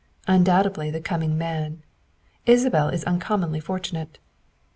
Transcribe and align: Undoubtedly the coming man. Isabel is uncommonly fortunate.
Undoubtedly 0.27 0.89
the 0.89 0.99
coming 0.99 1.37
man. 1.37 1.83
Isabel 2.47 2.89
is 2.89 3.03
uncommonly 3.03 3.59
fortunate. 3.59 4.17